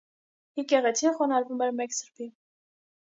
[0.61, 2.29] Եկեղեցին խոնարհվում էր մեկ սրբի։